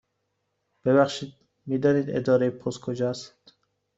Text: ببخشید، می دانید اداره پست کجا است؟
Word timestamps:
ببخشید، 0.85 1.33
می 1.65 1.77
دانید 1.77 2.09
اداره 2.09 2.49
پست 2.49 2.79
کجا 2.81 3.09
است؟ 3.09 3.53